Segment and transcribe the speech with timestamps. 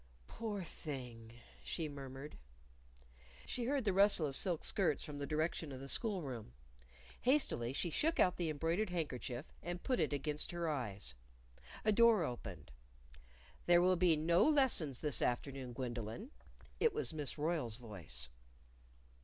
[0.27, 2.35] "Poor thing!" she murmured.
[3.45, 6.53] She heard the rustle of silk skirts from the direction of the school room.
[7.21, 11.13] Hastily she shook out the embroidered handkerchief and put it against her eyes.
[11.85, 12.71] A door opened.
[13.67, 16.31] "There will be no lessons this afternoon, Gwendolyn."
[16.79, 18.27] It was Miss Royle's voice.